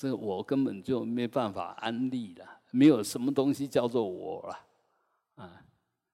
[0.00, 5.60] 这我根本就没办法安利了，没有什么东西叫做我了，啊，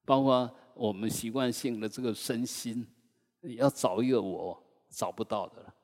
[0.07, 2.87] 包括我们习惯性的这个身心，
[3.43, 4.59] 要找一个我
[4.89, 5.75] 找不到的了。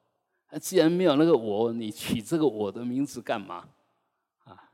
[0.51, 3.69] 那既然没有那个我，你取这个我的名字干嘛？
[4.45, 4.73] 啊，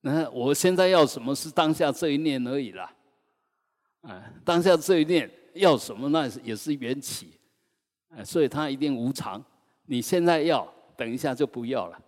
[0.00, 2.90] 那我现在要什么是当下这一念而已啦，
[4.00, 7.38] 啊，当下这一念要什么，那也是缘起，
[8.24, 9.44] 所以它一定无常。
[9.84, 10.66] 你现在要。
[10.96, 12.00] 等一下就不要了，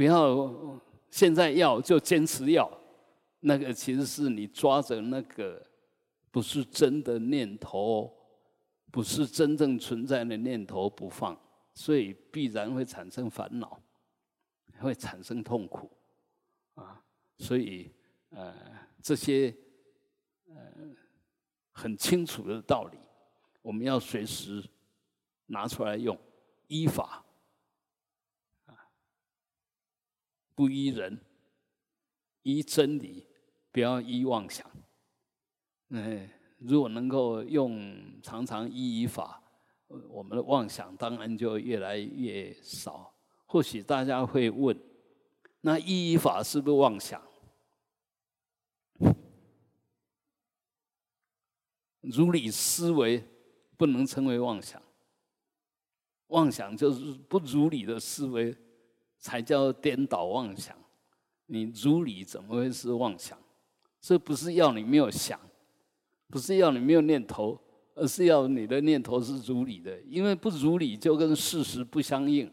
[0.00, 2.66] 不要现在要就坚持要，
[3.40, 5.62] 那个其实是你抓着那个
[6.30, 8.10] 不是真的念头，
[8.90, 11.38] 不是真正存在的念头不放，
[11.74, 13.78] 所以必然会产生烦恼，
[14.78, 15.90] 会产生痛苦，
[16.76, 17.04] 啊，
[17.36, 17.92] 所以
[18.30, 18.54] 呃
[19.02, 19.54] 这些
[20.48, 20.54] 呃
[21.72, 22.96] 很清楚的道理，
[23.60, 24.64] 我们要随时
[25.44, 26.18] 拿出来用，
[26.68, 27.22] 依法。
[30.54, 31.20] 不依人，
[32.42, 33.26] 依真理，
[33.72, 34.66] 不要依妄想。
[35.90, 39.42] 哎，如果能够用常常依依法，
[40.08, 43.14] 我们的妄想当然就越来越少。
[43.46, 44.78] 或许大家会问：
[45.62, 47.20] 那依依法是不是妄想？
[52.02, 53.22] 如理思维
[53.76, 54.80] 不能称为妄想，
[56.28, 58.56] 妄想就是不如理的思维。
[59.20, 60.74] 才叫颠倒妄想，
[61.46, 63.38] 你如理怎么会是妄想？
[64.00, 65.38] 这不是要你没有想，
[66.28, 67.60] 不是要你没有念头，
[67.94, 70.00] 而是要你的念头是如理的。
[70.02, 72.50] 因为不如理就跟事实不相应，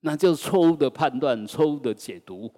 [0.00, 2.52] 那就错误的判断、错误的解读。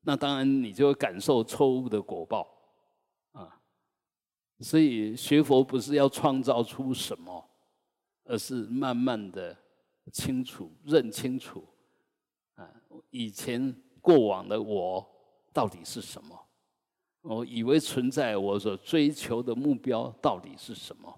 [0.00, 2.48] 那当然你就会感受错误的果报
[3.32, 3.60] 啊。
[4.60, 7.50] 所以学佛不是要创造出什么，
[8.24, 9.54] 而是慢慢的
[10.10, 11.62] 清楚、认清楚。
[12.58, 12.68] 啊，
[13.10, 15.08] 以前过往的我
[15.52, 16.36] 到底是什么？
[17.22, 21.08] 我以为存在我所追求的目标到底是什么？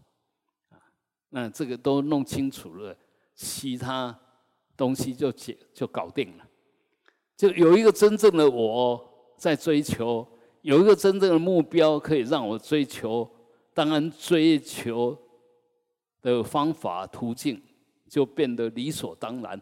[0.69, 0.77] 啊，
[1.31, 2.95] 那这个都弄清楚了，
[3.35, 4.19] 其他
[4.77, 6.47] 东西就解就搞定了。
[7.37, 10.27] 就有一个真正的我在追求，
[10.61, 13.27] 有一个真正的目标可以让我追求，
[13.73, 15.17] 当然追求
[16.21, 17.63] 的方法途径
[18.07, 19.59] 就变得理所当然。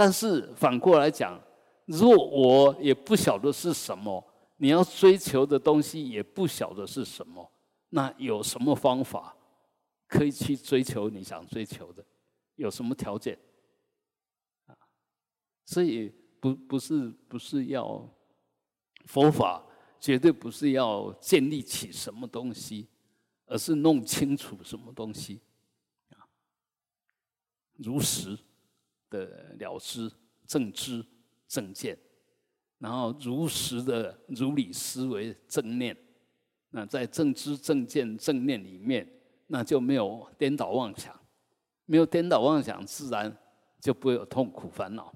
[0.00, 1.38] 但是反过来讲，
[1.84, 7.52] 如果我也不晓得是什么，你要追求的东西也不晓得是什么，
[7.90, 9.36] 那有什么方法
[10.08, 12.02] 可以去追求你想追求的？
[12.54, 13.38] 有什么条件？
[14.68, 14.72] 啊，
[15.66, 16.08] 所以
[16.40, 18.08] 不不是不是要
[19.04, 19.62] 佛法，
[20.00, 22.88] 绝对不是要建立起什么东西，
[23.44, 25.42] 而是弄清楚什么东西
[26.16, 26.24] 啊，
[27.76, 28.38] 如实。
[29.10, 30.10] 的了知
[30.46, 31.04] 正知
[31.46, 31.98] 正见，
[32.78, 35.96] 然后如实的如理思维正念，
[36.70, 39.06] 那在正知正见正念里面，
[39.48, 41.14] 那就没有颠倒妄想，
[41.84, 43.36] 没有颠倒妄想，自然
[43.80, 45.12] 就不会有痛苦烦恼。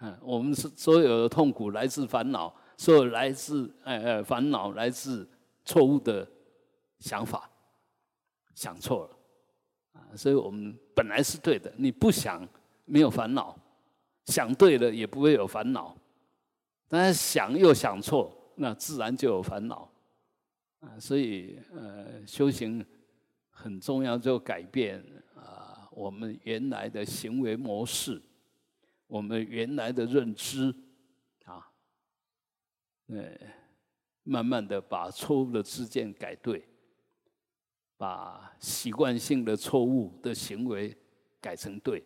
[0.00, 5.28] 嗯，我们是所有的痛苦来自烦恼，所有来自哎哎烦恼来自
[5.64, 6.26] 错误的
[6.98, 7.50] 想法，
[8.54, 9.18] 想错了
[9.92, 12.46] 啊，所以我们本来是对的，你不想。
[12.86, 13.54] 没有烦恼，
[14.24, 15.94] 想对了也不会有烦恼，
[16.88, 19.90] 但是想又想错，那自然就有烦恼
[20.80, 20.98] 啊。
[20.98, 22.84] 所以呃，修行
[23.50, 25.04] 很重要，就改变
[25.34, 28.22] 啊我们原来的行为模式，
[29.08, 30.74] 我们原来的认知
[31.44, 31.68] 啊，
[33.08, 33.36] 呃，
[34.22, 36.68] 慢慢的把错误的知见改对，
[37.96, 40.96] 把习惯性的错误的行为
[41.40, 42.04] 改成对。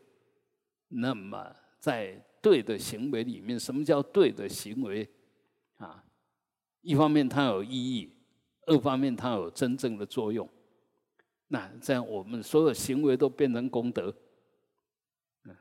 [0.93, 5.09] 那么，在对的行为里面，什么叫对的行为？
[5.77, 6.05] 啊，
[6.81, 8.13] 一方面它有意义，
[8.67, 10.49] 二方面它有真正的作用。
[11.47, 14.13] 那这样，我们所有行为都变成功德。
[15.45, 15.57] 嗯，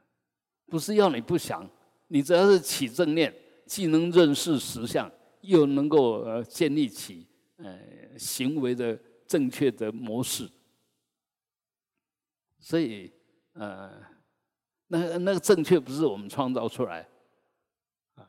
[0.65, 1.69] 不是要你不想，
[2.07, 3.31] 你只要是起正念，
[3.67, 5.11] 既能认识实相，
[5.41, 7.27] 又能够呃建立起
[7.57, 10.49] 呃行为的正确的模式。
[12.57, 13.13] 所以，
[13.53, 14.17] 呃。
[14.91, 17.07] 那那个正确不是我们创造出来，
[18.15, 18.27] 啊，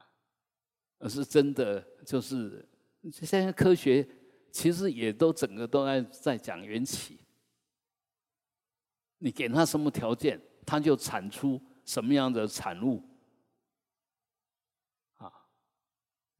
[0.98, 2.68] 而是真的就是，
[3.10, 4.06] 现在科学
[4.52, 7.18] 其实也都整个都在在讲缘起。
[9.22, 13.02] 你给他什么条件，他就产出什么样的产物，
[15.16, 15.32] 啊，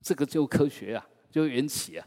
[0.02, 2.06] 这个就科学啊，就缘起啊，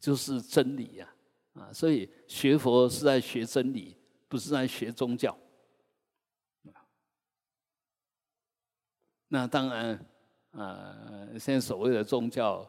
[0.00, 1.14] 就是真理呀，
[1.54, 3.96] 啊，所以学佛是在学真理，
[4.28, 5.36] 不是在学宗教。
[9.28, 10.06] 那当然，
[10.52, 12.68] 呃，现在所谓的宗教，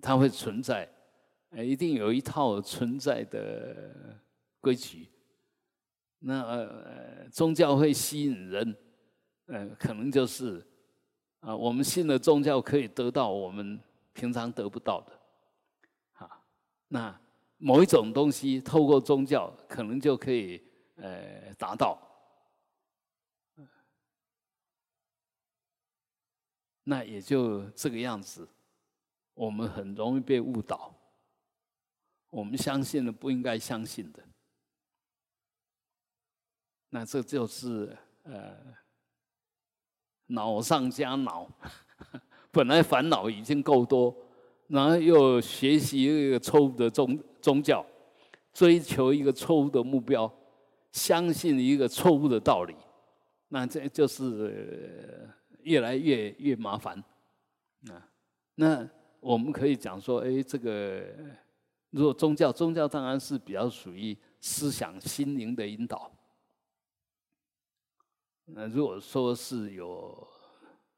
[0.00, 0.88] 它会存在，
[1.50, 4.18] 呃，一定有一套存在的
[4.60, 5.08] 规矩。
[6.20, 8.76] 那呃，宗教会吸引人，
[9.46, 10.64] 呃，可能就是
[11.40, 13.80] 啊，我们信了宗教可以得到我们
[14.12, 15.12] 平常得不到的，
[16.12, 16.42] 啊，
[16.88, 17.20] 那
[17.56, 20.62] 某一种东西透过宗教可能就可以
[20.96, 21.98] 呃达到，
[26.84, 28.48] 那也就这个样子，
[29.34, 30.94] 我们很容易被误导，
[32.30, 34.22] 我们相信了不应该相信的。
[36.88, 38.56] 那这就是呃，
[40.26, 41.48] 恼上加恼，
[42.50, 44.14] 本来烦恼已经够多，
[44.66, 47.86] 然后又学习一个错误的宗宗教，
[48.52, 50.32] 追求一个错误的目标，
[50.90, 52.74] 相信一个错误的道理，
[53.48, 55.30] 那这就是
[55.64, 57.02] 越来越越麻烦
[57.88, 58.08] 啊。
[58.54, 58.88] 那
[59.20, 61.04] 我们可以讲说，哎，这个
[61.90, 66.10] 如果宗教，宗教当然是比较属于思想心灵的引导。
[68.44, 70.26] 那如果说是有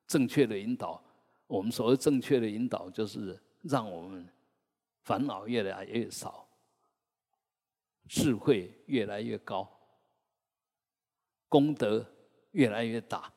[0.06, 1.02] 正确的引导，
[1.46, 4.26] 我们所谓正确的引导，就是让我们
[5.02, 6.48] 烦恼越来越少，
[8.08, 9.68] 智慧越来越高，
[11.48, 12.06] 功德
[12.52, 13.30] 越来越大，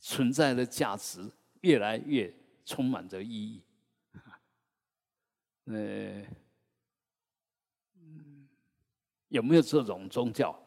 [0.00, 1.30] 存在的价值
[1.60, 3.62] 越来越充满着意义。
[5.66, 6.26] 呃，
[9.28, 10.58] 有没有这种宗教？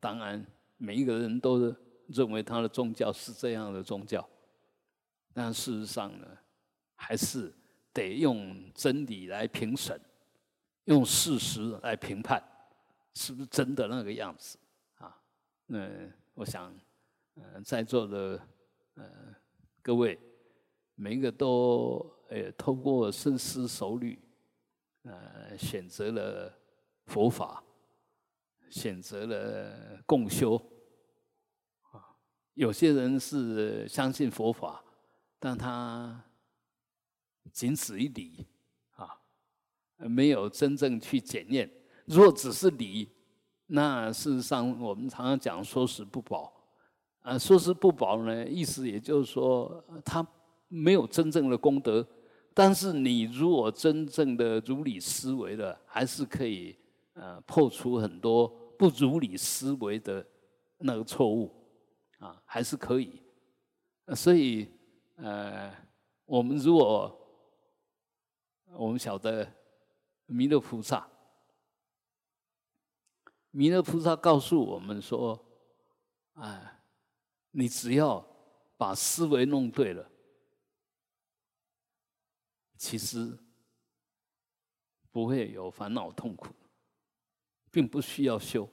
[0.00, 0.46] 当然。
[0.76, 1.74] 每一个人都
[2.08, 4.28] 认为他的宗教是这样的宗教，
[5.32, 6.26] 但事实上呢，
[6.96, 7.50] 还是
[7.92, 9.98] 得用真理来评审，
[10.86, 12.42] 用事实来评判，
[13.14, 14.58] 是不是真的那个样子
[14.98, 15.16] 啊？
[15.66, 15.88] 那
[16.34, 16.74] 我想，
[17.34, 18.40] 呃，在座的
[18.94, 19.34] 呃
[19.82, 20.18] 各位，
[20.94, 24.18] 每一个都呃透过深思熟虑，
[25.02, 26.58] 呃，选择了
[27.06, 27.62] 佛法。
[28.70, 30.56] 选择了共修，
[31.92, 32.16] 啊，
[32.54, 34.82] 有些人是相信佛法，
[35.38, 36.24] 但他
[37.52, 38.44] 仅此一理，
[38.96, 39.16] 啊，
[39.98, 41.70] 没有真正去检验。
[42.06, 43.12] 如果只是理，
[43.66, 46.53] 那事实上我们常常讲说死不保，
[47.24, 50.24] 啊，说是不保呢，意思也就是说他
[50.68, 52.06] 没有真正的功德。
[52.52, 56.78] 但是你如果真正的如理思维了，还是可以
[57.14, 58.46] 呃破除很多。
[58.76, 60.26] 不如理思维的
[60.78, 61.54] 那个错误
[62.18, 63.22] 啊，还是可以。
[64.14, 64.68] 所以，
[65.16, 65.72] 呃，
[66.26, 67.16] 我们如果
[68.76, 69.48] 我们晓得
[70.26, 71.08] 弥勒菩萨，
[73.52, 75.40] 弥勒菩萨告诉我们说
[76.34, 76.73] ：“啊，
[77.54, 78.26] 你只要
[78.76, 80.10] 把思维弄对了，
[82.76, 83.38] 其实
[85.10, 86.48] 不会有烦恼痛苦。”
[87.70, 88.70] 并不需要修，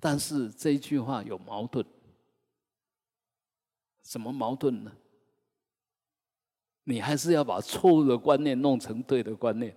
[0.00, 1.84] 但是这一句话有矛盾。
[4.02, 4.90] 什么矛盾呢？
[6.84, 9.76] 你还是要把错误的观念弄成对的观念，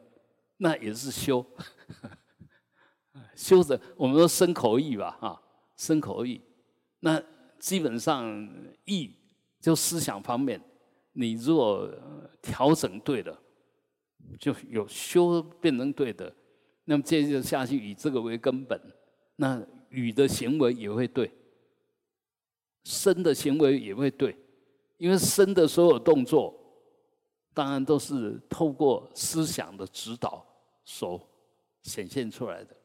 [0.56, 1.46] 那也是修。
[3.36, 5.44] 修的，我们说生口意吧，啊，
[5.76, 6.42] 生口意。
[7.00, 7.22] 那
[7.60, 8.48] 基本上
[8.86, 9.16] 意
[9.60, 10.62] 就思想方面，
[11.14, 11.92] 你如果
[12.42, 13.40] 调整对了，
[14.40, 16.34] 就有修变成对的。
[16.86, 18.80] 那么接着下去，以这个为根本，
[19.36, 21.30] 那语的行为也会对，
[22.86, 24.36] 身的行为也会对，
[24.98, 26.58] 因为身的所有动作，
[27.54, 30.46] 当然都是透过思想的指导
[30.86, 31.22] 所
[31.82, 32.76] 显现出来的。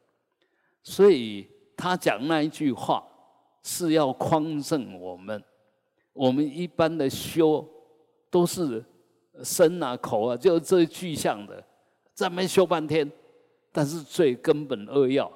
[0.81, 3.07] 所以他讲那一句话
[3.63, 5.43] 是要匡正我们，
[6.13, 7.67] 我们一般的修
[8.29, 8.83] 都是
[9.43, 11.65] 身啊口啊，就这具象的，
[12.13, 13.11] 在那修半天。
[13.75, 15.33] 但是最根本扼要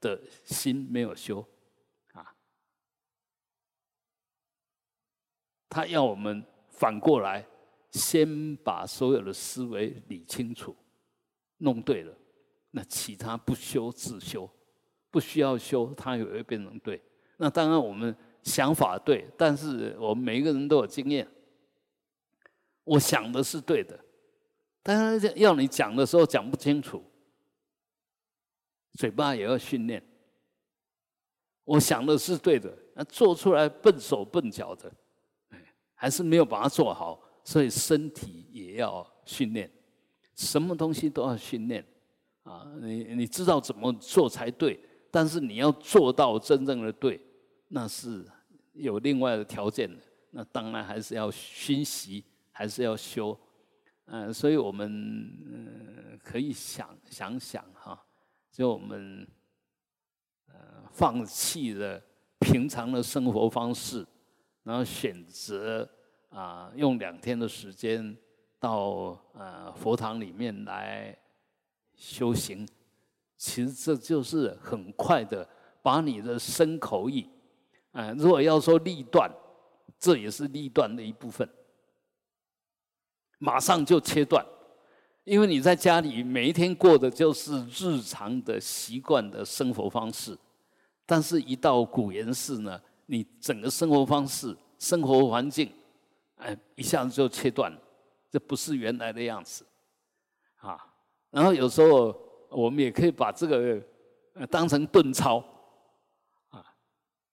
[0.00, 1.46] 的心没有修，
[2.14, 2.34] 啊，
[5.68, 7.46] 他要我们反过来，
[7.90, 10.74] 先把所有的思维理清楚，
[11.58, 12.16] 弄对了，
[12.70, 14.48] 那其他不修自修，
[15.10, 17.02] 不需要修，它也会变成对。
[17.36, 21.26] 那当然我们想法对，但是我们每一个人都有经验，
[22.84, 23.98] 我想的是对的，
[24.82, 27.02] 但是要你讲的时候讲不清楚。
[28.94, 30.02] 嘴巴也要训练。
[31.64, 34.90] 我想的是对的，那做出来笨手笨脚的，
[35.94, 37.20] 还是没有把它做好。
[37.44, 39.70] 所以身体也要训练，
[40.34, 41.84] 什么东西都要训练
[42.42, 42.66] 啊！
[42.80, 44.80] 你你知道怎么做才对，
[45.16, 47.18] 但是你要做到真正的对，
[47.68, 48.22] 那是
[48.74, 53.34] 有另外的条件的，那当然还是要熏习，还是要修。
[54.04, 57.98] 嗯，所以我们嗯可以想想想哈，
[58.52, 59.26] 就我们
[60.48, 60.54] 呃
[60.90, 61.98] 放弃了
[62.40, 64.06] 平常的生活方式，
[64.64, 65.88] 然后选择
[66.28, 68.14] 啊用两天的时间
[68.60, 71.18] 到呃佛堂里面来
[71.94, 72.68] 修行，
[73.36, 75.48] 其实这就是很快的
[75.82, 77.28] 把你的身口意，
[77.92, 79.30] 啊如果要说立断，
[79.98, 81.48] 这也是立断的一部分。
[83.38, 84.44] 马上就切断，
[85.24, 90.36] 因为你在家里每一天过的就是日常的习惯的生活方式，
[91.04, 95.70] 但是一到古岩寺呢，你整个生活方式、生活环境，
[96.36, 97.78] 哎，一下子就切断了，
[98.30, 99.66] 这不是原来的样子，
[100.56, 100.78] 啊。
[101.30, 102.18] 然后有时候
[102.56, 103.78] 我们也可以把这个
[104.50, 105.44] 当成顿操，
[106.48, 106.64] 啊，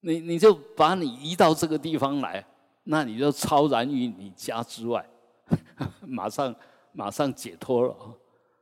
[0.01, 2.46] 你你就把你移到这个地方来，
[2.84, 5.10] 那你就超然于你家之外。
[6.06, 6.53] 马上
[6.92, 7.96] 马上解脱了，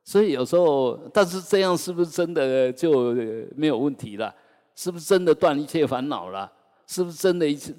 [0.03, 3.12] 所以有时候，但是这样是不是真的就
[3.56, 4.34] 没有问题了？
[4.75, 6.51] 是不是真的断一切烦恼了？
[6.86, 7.74] 是不是真的一切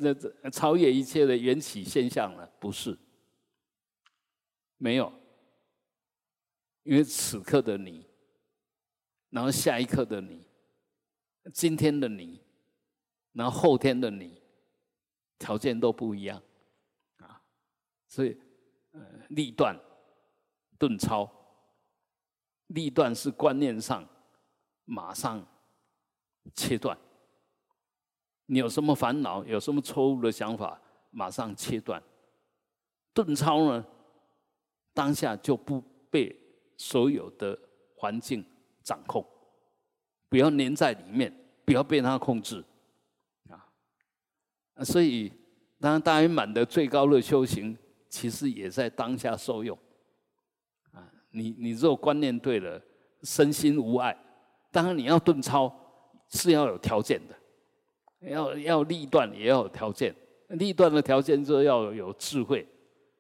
[0.50, 2.50] 超越一切的缘起现象了？
[2.58, 2.98] 不是，
[4.78, 5.12] 没有，
[6.82, 8.04] 因为此刻的你，
[9.32, 10.46] 然后下一刻的你，
[11.52, 12.40] 今天的你，
[13.32, 14.40] 然后后天的你，
[15.38, 16.40] 条件都不一样
[17.16, 17.42] 啊，
[18.06, 18.40] 所以。
[18.94, 19.74] 呃立断、
[20.78, 21.26] 顿超，
[22.66, 24.06] 立断是观念上
[24.84, 25.42] 马上
[26.54, 26.98] 切断。
[28.44, 32.02] 你有什么烦恼，有什么错误的想法，马上切断。
[33.14, 33.86] 顿超呢，
[34.92, 36.38] 当下就不被
[36.76, 37.58] 所有的
[37.96, 38.44] 环境
[38.82, 39.26] 掌控，
[40.28, 41.32] 不要粘在里面，
[41.64, 42.64] 不要被它控制。
[43.48, 44.84] 啊。
[44.84, 45.32] 所以，
[45.80, 47.76] 当然大圆满的最高的修行。
[48.12, 49.74] 其实也在当下受用，
[50.90, 52.78] 啊，你你如果观念对了，
[53.22, 54.14] 身心无碍，
[54.70, 55.74] 当然你要顿超
[56.28, 60.14] 是要有条件的，要要立断也要有条件，
[60.48, 62.68] 立断的条件就要有智慧，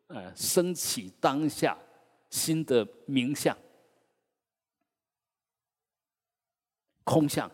[0.08, 1.74] 呃，升起当下
[2.28, 3.56] 新的名相、
[7.12, 7.50] 空相，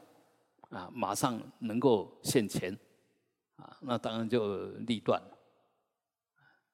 [0.71, 2.73] 啊，马上能够现前，
[3.57, 5.21] 啊，那当然就立断。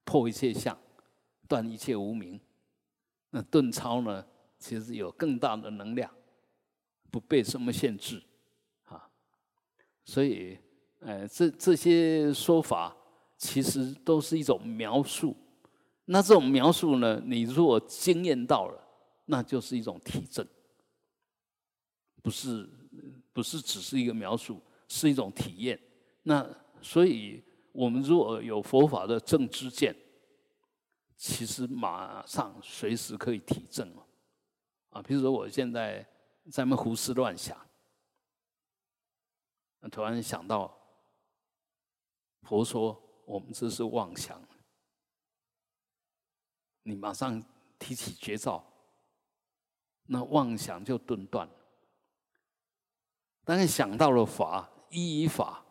[0.04, 0.76] 破一切相，
[1.48, 2.38] 断一切无明。
[3.30, 4.24] 那顿超呢？
[4.58, 6.10] 其实有更大的能量，
[7.10, 8.22] 不被什么限制，
[8.84, 9.08] 啊。
[10.04, 10.58] 所以，
[11.00, 12.94] 呃，这这些说法
[13.38, 15.34] 其实都是一种描述。
[16.04, 18.78] 那这种描述呢，你如果经验到了，
[19.24, 20.46] 那就是一种体证，
[22.24, 22.68] 不是
[23.32, 25.78] 不是只是一个描述，是一种体验。
[26.24, 26.44] 那
[26.82, 27.40] 所以。
[27.74, 29.92] 我们如果有佛法的正知见，
[31.16, 34.06] 其实马上随时可以体证了。
[34.90, 36.06] 啊，比如说我现在
[36.52, 37.60] 在那胡思乱想，
[39.90, 40.72] 突然想到，
[42.42, 44.40] 佛说我们这是妄想，
[46.84, 47.42] 你马上
[47.76, 48.64] 提起绝招，
[50.04, 51.54] 那妄想就顿断了。
[53.44, 55.64] 但是想到了法，依依法。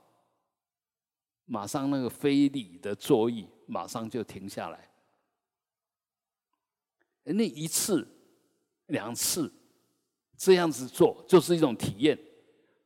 [1.45, 4.89] 马上那个非礼的作意，马上就停下来。
[7.23, 8.07] 那一次、
[8.87, 9.51] 两次
[10.37, 12.17] 这样子做，就是一种体验。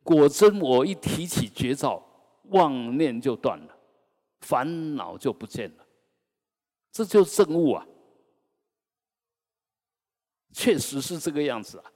[0.03, 2.03] 果真，我一提起绝招，
[2.46, 3.77] 妄念就断了，
[4.41, 5.86] 烦恼就不见了。
[6.91, 7.86] 这就是正悟啊！
[10.53, 11.91] 确实是这个样子啊！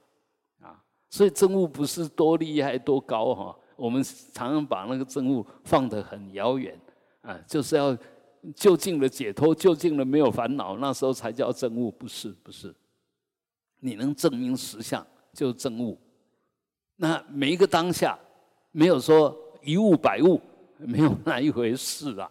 [1.12, 3.54] 所以正悟不是多厉害、多高哈。
[3.76, 4.02] 我们
[4.32, 6.74] 常常把那个证悟放得很遥远，
[7.20, 7.94] 啊，就是要
[8.56, 12.74] 就近的解脱，就近的没有烦恼，那时候才叫证悟，不是不是。
[13.80, 15.98] 你能证明实相，就是证悟。
[16.96, 18.18] 那每一个当下，
[18.70, 20.40] 没有说一悟百悟，
[20.78, 22.30] 没有那一回事啊，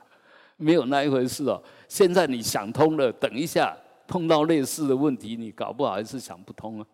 [0.58, 1.62] 没有那一回事哦。
[1.88, 6.80] 现在你想通了，等一下碰到类似的问题，你搞不好还是想不通。
[6.82, 6.88] 啊，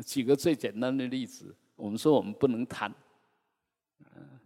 [0.00, 1.54] 举个最简单的例子。
[1.74, 2.94] 我们说我们不能贪，
[4.14, 4.40] 嗯，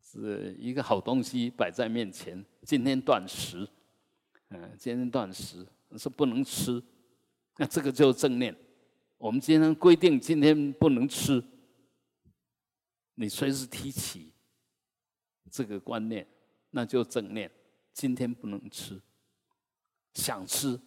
[0.00, 3.68] 是一个好东西摆在面前，今天断食，
[4.50, 6.80] 嗯，今天断食是不能吃，
[7.56, 8.54] 那这个就正念。
[9.18, 11.42] 我们今天规定今天不能吃，
[13.14, 14.32] 你随时提起
[15.50, 16.24] 这个观念，
[16.70, 17.50] 那就正念。
[17.92, 19.00] 今天不能吃，
[20.14, 20.80] 想吃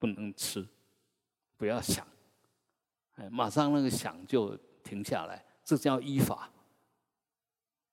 [0.00, 0.66] 不能吃，
[1.58, 2.06] 不要想。
[3.16, 6.50] 哎，马上那个想就停下来，这叫依法。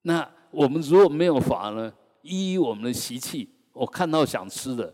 [0.03, 1.93] 那我们如果没有法呢？
[2.21, 4.91] 依我们的习气，我看到想吃的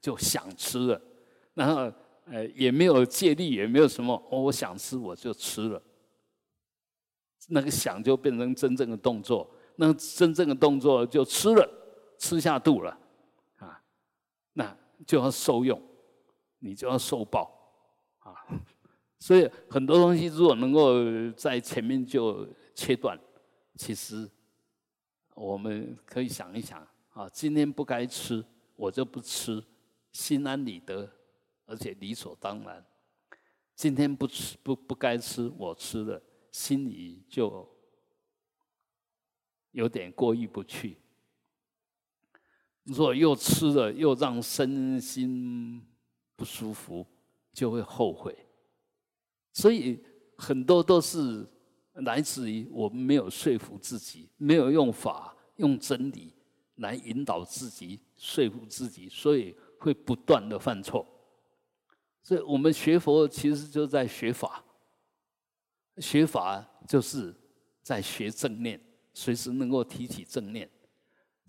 [0.00, 1.02] 就想吃了，
[1.52, 1.92] 然后
[2.24, 5.82] 呃也没有借力，也没有什么哦，我想吃我就吃了。
[7.48, 11.68] 那个想就变成真正的动作，那真正的动作就吃了，
[12.18, 12.98] 吃下肚了，
[13.56, 13.82] 啊，
[14.54, 14.76] 那
[15.06, 15.78] 就要受用，
[16.60, 17.50] 你就要受报，
[18.32, 18.46] 啊，
[19.18, 23.18] 所以很多东西如果能够在前面就切断，
[23.76, 24.28] 其实
[25.34, 28.44] 我们可以想一想啊，今天不该吃，
[28.76, 29.64] 我就不吃，
[30.12, 31.10] 心安理得，
[31.66, 32.84] 而且理所当然。
[33.74, 36.22] 今天不吃不不该吃，我吃了。
[36.50, 37.68] 心里就
[39.70, 40.96] 有点过意不去。
[42.82, 45.86] 若又吃了，又让身心
[46.34, 47.06] 不舒服，
[47.58, 48.32] 就会后悔。
[49.52, 50.00] 所以
[50.36, 51.44] 很多都是
[51.94, 56.32] 来自于我们没有说服自己，没有用法、用真理
[56.76, 61.04] 来引导自己、说服自己，所以会不断的犯错。
[62.22, 64.64] 所以我们学佛其实就在学法。
[65.96, 67.34] 学法就是
[67.82, 68.80] 在学正念，
[69.12, 70.70] 随时能够提起正念、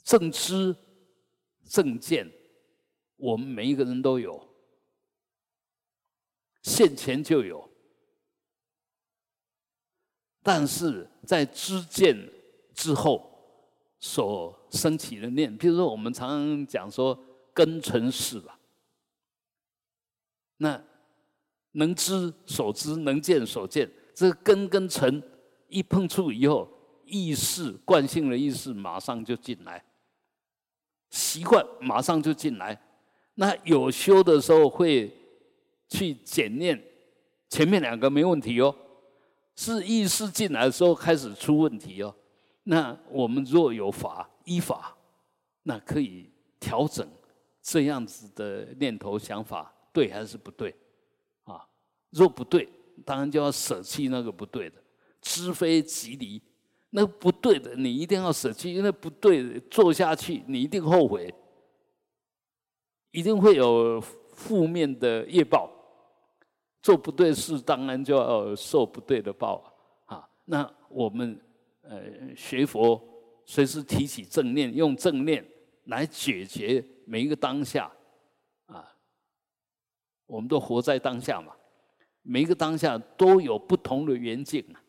[0.04, 0.76] 正知、
[1.66, 2.28] 正见，
[3.18, 4.49] 我们每一个人都有，
[6.62, 7.70] 现前就有。
[10.42, 12.18] 但是在知见
[12.74, 13.30] 之后
[14.00, 17.18] 所升起的念，比如说我们常常讲说
[17.54, 18.58] 根尘世吧，
[20.58, 20.82] 那
[21.74, 23.92] 能知所知，能见所见。
[24.16, 25.22] 这个根跟尘
[25.68, 26.68] 一碰触以后，
[27.06, 29.84] 意识惯性的意识马上就进来，
[31.10, 32.82] 习惯马上就进来。
[33.36, 35.14] 那有修的时候会
[35.90, 36.82] 去检验，
[37.50, 38.74] 前面两个没问题哦，
[39.56, 42.16] 是意识进来的时候开始出问题哦。
[42.64, 44.96] 那我们若有法依法，
[45.64, 47.06] 那可以调整
[47.62, 50.74] 这样子的念头想法，对还是不对？
[51.44, 51.68] 啊，
[52.12, 52.70] 若不对。
[53.06, 54.76] 当然就要舍弃那个不对的，
[55.22, 56.42] 知非即离，
[56.90, 61.34] 那不对的你一定要舍弃，因为不对的做下去你一定后悔，
[63.12, 64.02] 一定会有
[64.34, 65.72] 负面的业报。
[66.82, 69.74] 做不对事，当然就要受不对的报
[70.06, 70.28] 啊！
[70.46, 71.40] 那我们
[71.82, 73.02] 呃学佛，
[73.46, 75.46] 随时提起正念，用正念
[75.86, 77.92] 来解决每一个当下
[78.68, 78.96] 啊，
[80.26, 81.54] 我们都活在当下嘛。
[82.22, 84.82] 每一个当下都有不同的缘境啊，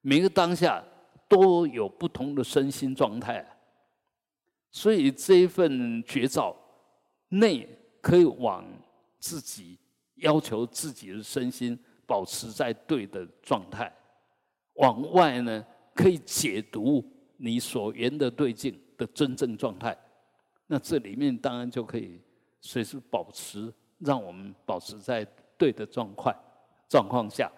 [0.00, 0.84] 每个当下
[1.28, 3.44] 都有不同的身心状态，
[4.70, 6.54] 所以这一份绝招，
[7.28, 7.66] 内
[8.00, 8.64] 可以往
[9.18, 9.78] 自己
[10.22, 13.92] 要求自己的身心保持在对的状态，
[14.74, 17.04] 往外呢可以解读
[17.36, 19.96] 你所缘的对境的真正状态，
[20.66, 22.20] 那这里面当然就可以
[22.60, 25.24] 随时保持，让我们保持在。
[25.58, 26.34] 对的状况
[26.88, 27.48] 状况下，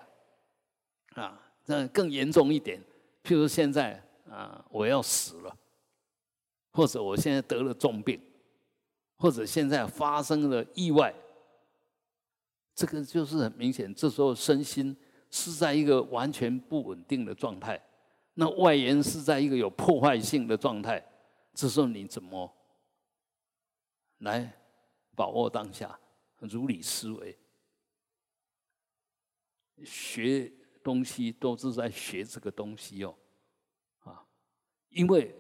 [1.14, 2.79] 啊，那更严重一点，
[3.22, 3.98] 譬如现在
[4.29, 5.57] 啊，我要死了，
[6.70, 8.20] 或者我现在得了重病，
[9.16, 11.14] 或者现在发生了意外，
[12.74, 14.96] 这个就是很明显，这时候身心
[15.30, 17.80] 是在一个完全不稳定的状态，
[18.34, 21.04] 那外延是在一个有破坏性的状态，
[21.54, 22.52] 这时候你怎么
[24.18, 24.52] 来
[25.14, 25.98] 把握当下，
[26.40, 27.38] 如理思维？
[29.84, 33.14] 学东西都是在学这个东西哦，
[34.00, 34.24] 啊，
[34.88, 35.34] 因为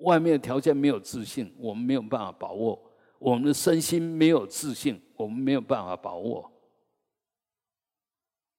[0.00, 2.78] 外面的条件没有自信，我们没有办法把握；
[3.18, 6.50] 我们的身心没有自信，我们没有办法把握。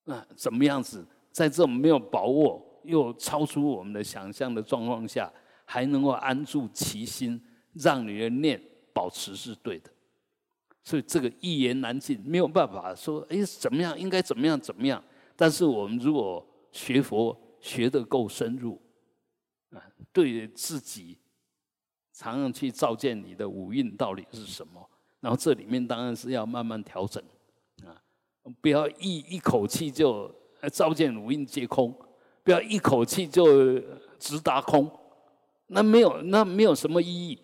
[0.05, 5.31] 那怎么样子，在这种没有把握又超出我们的想象的状况下，
[5.65, 7.41] 还能够安住其心，
[7.73, 8.61] 让你的念
[8.93, 9.91] 保持是对的？
[10.83, 13.99] 所以这个一言难尽，没有办法说，哎，怎么样？
[13.99, 14.59] 应该怎么样？
[14.59, 15.03] 怎么样？
[15.35, 18.79] 但是我们如果学佛学得够深入，
[19.71, 19.81] 啊，
[20.13, 21.17] 对自己
[22.13, 24.87] 常常去照见你的五蕴到底是什么，
[25.19, 27.21] 然后这里面当然是要慢慢调整，
[28.62, 30.34] 不要一一口气就
[30.71, 31.93] 照见五蕴皆空，
[32.43, 33.79] 不要一口气就
[34.19, 34.91] 直达空，
[35.67, 37.41] 那没有那没有什么意义，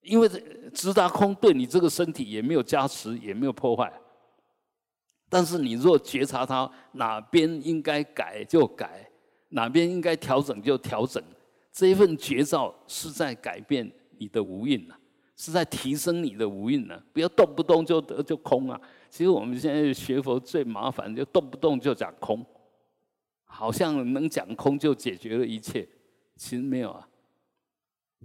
[0.00, 0.40] 因为这。
[0.72, 3.92] 直达空对你这个身体也没有加持，也没有破坏。
[5.28, 9.06] 但是你若觉察它哪边应该改就改，
[9.50, 11.22] 哪边应该调整就调整，
[11.70, 14.94] 这一份觉照是在改变你的无蕴呐，
[15.44, 17.02] 是在提升你的无蕴呢。
[17.12, 18.80] 不要动不动就得就空啊！
[19.10, 22.46] 其实我们现在学佛最麻烦，就动不动就讲空，
[23.42, 25.88] 好像能讲空就解决了一切，
[26.36, 27.08] 其实没有啊。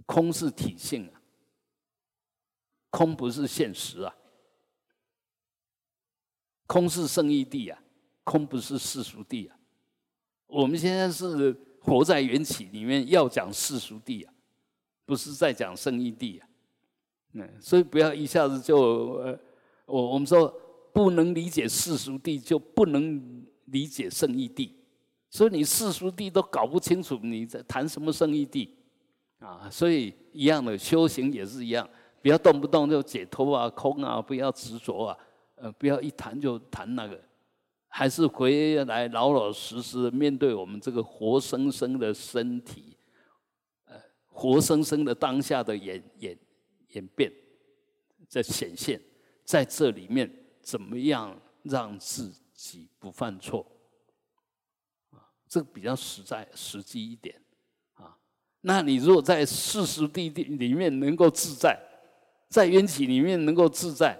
[0.06, 1.20] 空是体性啊，
[2.92, 4.16] 空不是现实啊。
[6.68, 7.82] 空是圣义地啊，
[8.24, 9.58] 空不是世俗地啊。
[10.46, 11.52] 我们现在是
[11.82, 14.32] 活在缘起里面，要讲世俗地啊，
[15.04, 16.47] 不是在讲圣义地啊。
[17.60, 18.78] 所以不要一下子就
[19.16, 19.40] 呃，
[19.86, 20.54] 我我们说
[20.94, 24.74] 不能理解世俗地，就不能理解圣义地。
[25.30, 28.74] 所以你世俗地都搞不清楚，你在谈什么圣义地
[29.40, 29.70] 啊？
[29.70, 31.88] 所以一样的修行也是一样，
[32.22, 35.18] 不要动不动就解脱啊、空啊，不要执着啊，
[35.56, 37.20] 呃，不要一谈就谈那个，
[37.90, 42.96] 还是回来老老实实面对我们这个活生生的身体，
[43.86, 43.96] 呃，
[44.28, 46.38] 活生生的当下的眼眼
[46.90, 47.32] 演变，
[48.28, 49.02] 在显现，
[49.44, 53.66] 在这里面怎么样让自己不犯错
[55.12, 55.30] 啊？
[55.48, 57.42] 这个比较实在、实际一点
[57.94, 58.18] 啊。
[58.62, 61.80] 那你如果在事实地地里面能够自在，
[62.50, 64.20] 在缘起里面能够自在，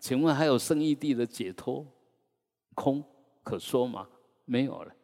[0.00, 1.86] 请问还有生意地的解脱
[2.74, 3.04] 空
[3.42, 4.08] 可说吗？
[4.44, 4.94] 没有了。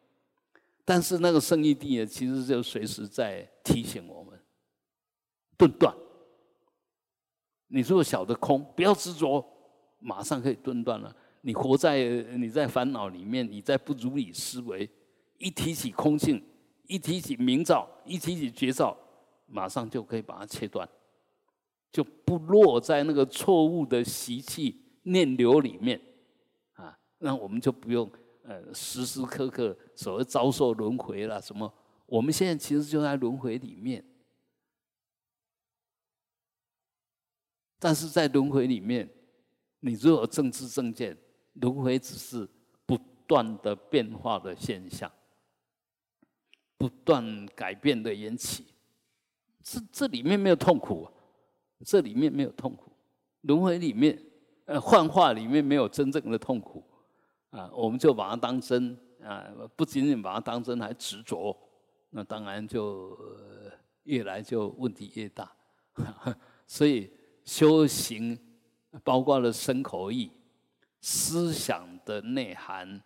[0.83, 4.39] 但是那个生意地呢，其实就随时在提醒我们：
[5.57, 5.95] 顿断。
[7.75, 9.45] 你如果晓得空，不要执着，
[9.99, 11.13] 马上可以顿断了。
[11.41, 12.05] 你活在
[12.37, 14.89] 你在烦恼里面，你在不如理思维。
[15.37, 16.41] 一提起空性，
[16.87, 18.97] 一提起明照，一提起觉照，
[19.45, 20.87] 马上就可以把它切断，
[21.91, 25.99] 就不落在那个错误的习气念流里面
[26.75, 26.97] 啊。
[27.19, 28.09] 那我们就不用
[28.43, 31.69] 呃时时刻刻所谓遭受轮回了什么。
[32.05, 34.01] 我们现在其实就在轮回里面，
[37.85, 39.07] 但是在轮回里面，
[39.81, 41.15] 你如果正知正见，
[41.53, 42.49] 轮回只是
[42.83, 45.11] 不断的变化的现象。
[46.79, 48.65] 不断改变的缘起，
[49.61, 51.07] 这这里面没有痛苦，
[51.85, 52.91] 这里面没有痛苦，
[53.41, 54.19] 轮回里面，
[54.65, 56.83] 呃，幻化里面没有真正的痛苦，
[57.51, 59.45] 啊，我们就把它当真，啊，
[59.75, 61.55] 不仅仅把它当真，还执着，
[62.09, 63.15] 那当然就
[64.05, 65.55] 越来就问题越大，
[66.65, 67.11] 所以
[67.45, 68.37] 修行
[69.03, 70.29] 包括了身口意、
[70.99, 73.01] 思想的内涵、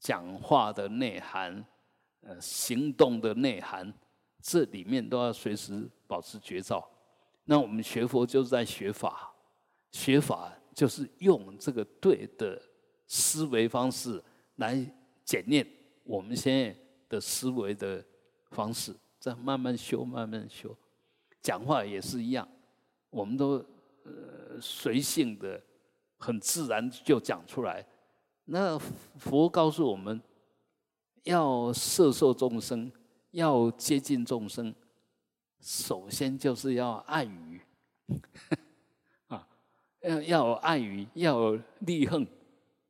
[0.00, 1.64] 讲话的内涵。
[2.24, 3.92] 呃，行动的内涵，
[4.40, 6.88] 这里面都要随时保持觉照。
[7.46, 9.34] 那我们学佛就是在学法，
[9.90, 12.62] 学法就是用这个对的
[13.08, 14.22] 思维方式
[14.54, 14.88] 来
[15.24, 15.66] 检验
[16.04, 16.76] 我们现在
[17.08, 18.00] 的思维的
[18.52, 20.72] 方式，再慢慢修，慢慢修。
[21.40, 22.46] 讲话也是一样，
[23.12, 23.64] 我们都
[24.02, 25.62] 呃随性的，
[26.18, 27.86] 很自然就讲出来。
[28.46, 28.76] 那
[29.16, 30.20] 佛告诉我们。
[31.24, 32.90] 要摄受众生，
[33.30, 34.74] 要接近众生，
[35.60, 37.60] 首先就是要爱语，
[39.28, 39.46] 啊，
[40.00, 42.26] 要要爱语，要利恨，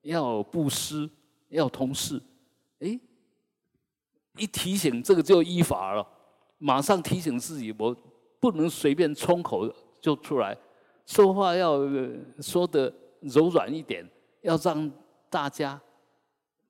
[0.01, 1.11] 要布施，
[1.51, 2.23] 要同事。
[2.79, 2.99] 哎，
[4.39, 6.09] 一提醒这个就依法了，
[6.57, 7.95] 马上提醒自己，我
[8.41, 9.71] 不能随便冲口
[10.03, 10.55] 就出来，
[11.07, 11.79] 说话要
[12.41, 14.07] 说的柔软一点，
[14.43, 14.93] 要让
[15.31, 15.81] 大家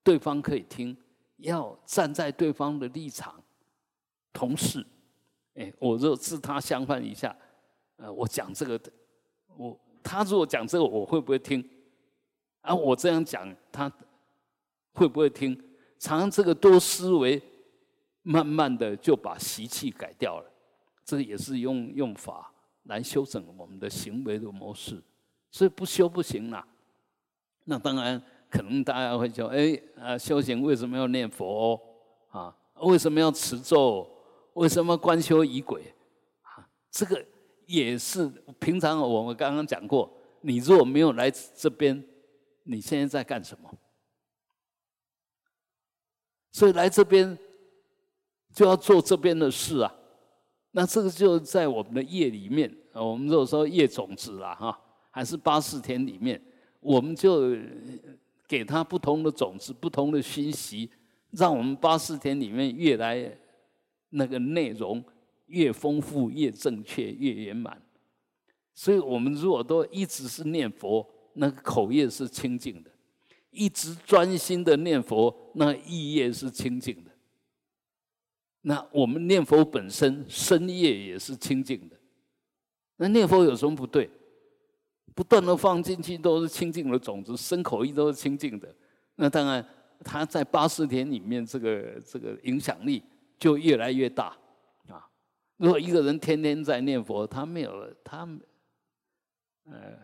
[0.04, 0.96] 对方可以听。
[1.38, 3.42] 要站在对方的立场，
[4.32, 4.86] 同事，
[5.54, 7.36] 哎，我若自他相反一下，
[7.96, 8.92] 呃，我讲这个的，
[9.56, 11.68] 我他如果讲这个，我会不会听？
[12.60, 13.90] 啊，我这样讲，他
[14.92, 15.60] 会不会听？
[15.98, 17.42] 常常这个多思维，
[18.22, 20.48] 慢慢的就把习气改掉了。
[21.04, 22.51] 这也是用用法
[22.84, 25.02] 来修整我们的行为的模式，
[25.50, 26.66] 所以不修不行啦。
[27.64, 28.22] 那当然。
[28.52, 31.80] 可能大家会说：“哎，啊，修行为什么要念佛
[32.28, 32.54] 啊？
[32.82, 34.06] 为什么要持咒？
[34.52, 35.82] 为什么观修仪轨？
[36.42, 37.24] 啊，这个
[37.64, 38.28] 也是
[38.60, 40.12] 平常我们刚刚讲过。
[40.42, 42.04] 你如果没有来这边，
[42.64, 43.74] 你现在在干什么？
[46.50, 47.38] 所以来这边
[48.52, 49.94] 就要做这边的事啊。
[50.72, 54.78] 那这个就在我们的业里面，我们如果说业种子啦，哈，
[55.10, 56.38] 还是八四天里面，
[56.80, 57.56] 我们就。”
[58.48, 60.90] 给他不同的种子，不同的信息，
[61.30, 63.34] 让我们八四天里面越来
[64.10, 65.02] 那个内容
[65.46, 67.80] 越丰富、越正确、越圆满。
[68.74, 72.90] 所以，我们如果都一直是念佛，那个口业是清净的；
[73.50, 77.10] 一直专心的念佛，那意业是清净的。
[78.62, 81.96] 那我们念佛本身身业也是清净的。
[82.96, 84.08] 那念佛有什么不对？
[85.14, 88.74] 不断的放进去都是清净的种子，生口意都是清净的。
[89.16, 89.62] 那当然，
[90.02, 93.02] 他在八十天里面，这个这个影响力
[93.38, 94.34] 就越来越大
[94.88, 95.06] 啊。
[95.58, 98.26] 如果一个人天天在念佛，他没有他，
[99.66, 99.98] 呃，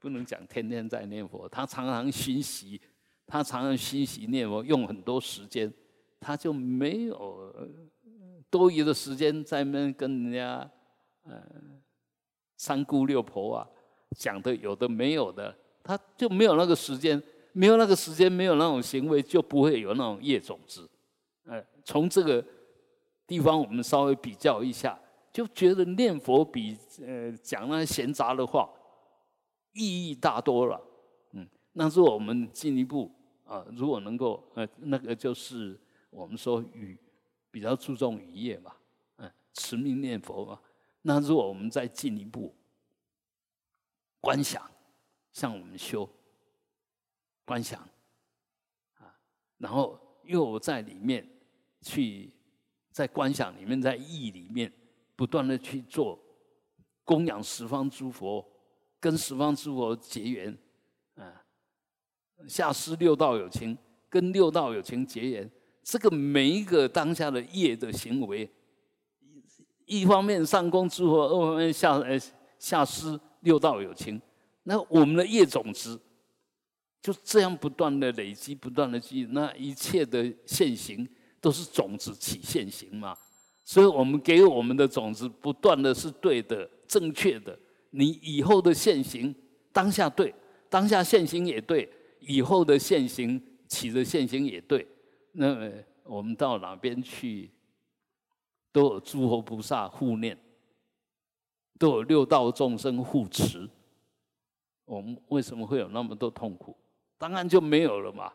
[0.00, 2.80] 不能讲天天在念佛，他常常熏习，
[3.26, 5.72] 他常常熏习念佛，用很多时间，
[6.24, 7.54] 他就没有
[8.48, 10.70] 多余的时间在那跟人家
[11.24, 11.42] 呃
[12.56, 13.68] 三姑六婆啊
[14.16, 17.22] 讲的有的没有的，他就没有那个时间。
[17.56, 20.90] 没有那个时间，没有那种行为，就不会有那种业种子。
[21.44, 22.44] 呃，从这个
[23.28, 24.98] 地方我们稍微比较一下，
[25.32, 28.68] 就觉得念佛比呃讲那闲杂的话
[29.72, 30.82] 意义大多了。
[31.34, 33.08] 嗯，那如果我们进一步
[33.44, 35.78] 啊，如果能够呃，那个就是
[36.14, 36.98] 我们说语
[37.50, 38.74] 比较注重语业嘛，
[39.16, 40.60] 嗯，持名念佛嘛。
[41.02, 42.54] 那如果我们再进一步
[44.20, 44.70] 观想，
[45.32, 46.08] 像我们修。
[47.46, 47.78] 观想，
[48.94, 49.20] 啊，
[49.58, 51.28] 然后又在里面
[51.82, 52.32] 去
[52.90, 54.72] 在观想里面，在意里面
[55.14, 56.18] 不断的去做
[57.04, 58.42] 供养十方诸佛，
[58.98, 60.58] 跟十方诸佛结缘，
[61.16, 61.44] 啊，
[62.48, 63.76] 下施六道有情，
[64.08, 65.52] 跟六道有情结缘，
[65.84, 68.50] 这个每一个当下的业的行为，
[69.84, 72.18] 一方面上供诸佛，二方面下呃
[72.58, 74.20] 下施六道有情，
[74.62, 76.00] 那我们的业种子。
[77.02, 81.06] 就这样不断的累积，不断的积，那一切的现行
[81.38, 83.14] 都是种子起现行嘛。
[83.62, 87.54] 所以我们给我们的种子不断的是对的、正确的。
[87.90, 89.34] 你以后的现行
[89.70, 90.34] 当下对，
[90.70, 91.86] 当下现行也对，
[92.20, 94.86] 以后的现行起的现行也对。
[95.36, 95.70] 那么
[96.04, 97.50] 我们到哪边去，
[98.72, 100.38] 都有诸佛菩萨护念，
[101.78, 103.68] 都有六道众生护持。
[104.84, 106.76] 我们为什么会有那么多痛苦？
[107.18, 108.32] 当然就没有了嘛。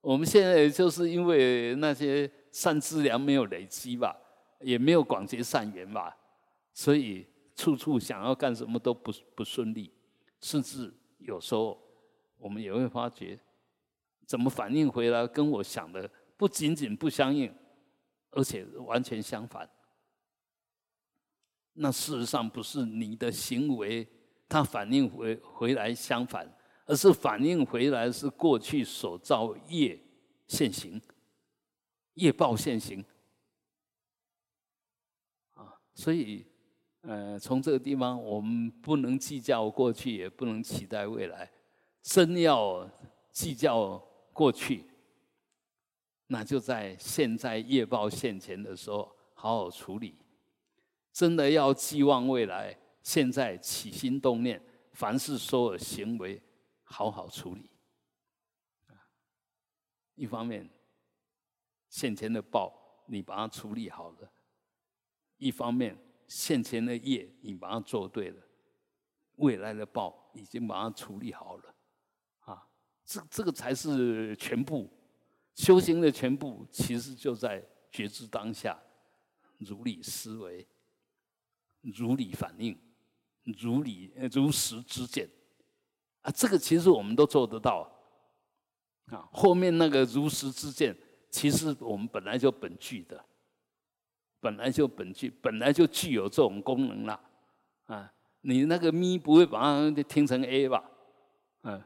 [0.00, 4.16] 我们现在就是因为那些善资粮没有累积吧，
[4.60, 6.16] 也没有广结善缘吧，
[6.72, 9.92] 所以处处想要干什么都不不顺利，
[10.40, 11.78] 甚至有时候
[12.38, 13.38] 我们也会发觉，
[14.26, 17.54] 怎么反应回来跟我想的不仅仅不相应，
[18.30, 19.68] 而且完全相反。
[21.74, 24.08] 那事实上不是你的行为，
[24.48, 26.50] 它反应回回来相反。
[26.86, 30.00] 而是反映回来是过去所造业
[30.48, 30.98] 现行，
[32.14, 33.04] 业报现行
[35.54, 36.44] 啊，所以
[37.02, 41.52] 呃，从这个地方我们不能计较过去，也不能期待未来。
[42.02, 42.90] 真要
[43.30, 43.96] 计较
[44.32, 44.89] 过去，
[46.32, 50.14] 那就在现在业报现前的时候好好处理；
[51.12, 54.62] 真的要寄望未来，现在起心动念，
[54.92, 56.40] 凡是所有行为。
[56.92, 57.70] 好好处理，
[58.88, 58.98] 啊，
[60.16, 60.68] 一方面，
[61.88, 64.28] 现前的报你把它处理好了；
[65.36, 68.42] 一方面，现前的业你把它做对了，
[69.36, 71.74] 未来的报已经把它处理好了，
[72.40, 72.66] 啊，
[73.04, 74.90] 这这个才是全部
[75.60, 78.80] 修行的全部，其实就在觉知当下，
[79.58, 80.66] 如理思维，
[81.82, 82.74] 如理反应，
[83.58, 85.28] 如理如实之见。
[86.22, 87.86] 啊，这个其实我们都做得到，
[89.08, 90.96] 啊，后面那个如实之见，
[91.28, 93.22] 其实我们本来就本具的，
[94.40, 97.20] 本来就本具，本来就具有这种功能了，
[97.84, 100.90] 啊，你那个咪不会把它听成 A 吧，
[101.64, 101.84] 嗯，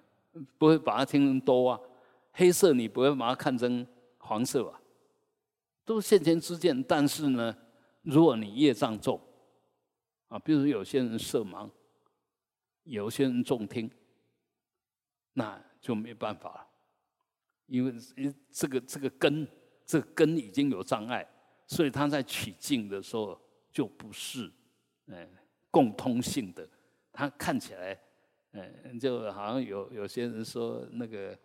[0.59, 1.81] 不会把它听成多啊，
[2.35, 3.87] 黑色你不会把它看成
[4.19, 4.81] 黄色吧，
[5.85, 7.57] 都是现前之见，但是呢，
[8.03, 9.21] 如果你业障重，
[10.29, 11.71] 啊，比如有些人色盲，
[12.83, 13.91] 有些人重听。
[15.37, 16.69] 那就没办法了，
[17.67, 17.93] 因为
[18.53, 19.45] 这个这个根，
[19.85, 21.29] 这个根已经有障碍，
[21.67, 23.37] 所以他在取境的时候
[23.73, 24.49] 就不是，
[25.07, 25.29] 嗯，
[25.73, 26.65] 共通性的。
[27.13, 28.01] 他看起来，
[28.53, 31.37] 嗯，就好像有有些人说那个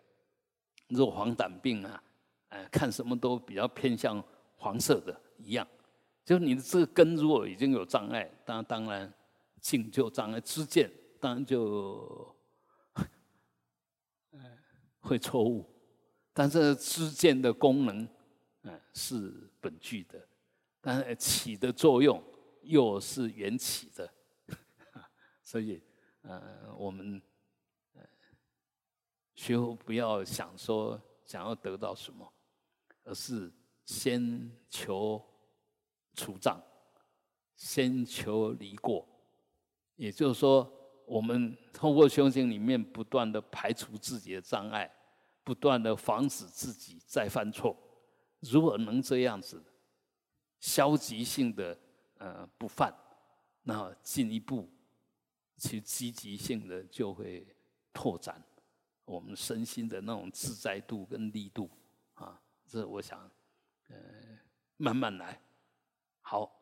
[0.90, 2.02] 若黄疸病啊，
[2.50, 4.22] 哎，看什么都比较偏向
[4.56, 5.66] 黄色的一样。
[6.24, 9.12] 就你的这个根如果已经有障碍，当当然
[9.60, 12.36] 性就障碍，知见当然就。
[15.02, 15.64] 会错误，
[16.34, 18.06] 但是知见的功能，
[18.64, 20.28] 嗯，是本具的，
[20.78, 22.22] 但是起的作用
[22.62, 24.12] 又是缘起的，
[25.42, 25.82] 所以，
[26.20, 27.20] 呃，我们，
[29.40, 32.30] 学佛不要想说想要得到什么，
[33.04, 33.50] 而是
[33.86, 35.24] 先求
[36.12, 36.62] 除障，
[37.56, 39.08] 先求离过，
[39.96, 40.70] 也就是说。
[41.06, 44.88] 我们通过修行里面不断的排除自己的障碍，
[45.42, 47.76] 不断的防止自己再犯错。
[48.38, 49.60] 如果能这样子，
[50.60, 51.76] 消极性的
[52.18, 52.94] 呃不犯，
[53.64, 54.70] 那进一步
[55.56, 57.44] 去积极性的就会
[57.92, 58.40] 拓展
[59.10, 61.68] 我们身心的那种自在度跟力度
[62.14, 62.40] 啊。
[62.64, 63.28] 这我想，
[63.88, 63.96] 呃，
[64.76, 65.42] 慢慢来，
[66.20, 66.59] 好。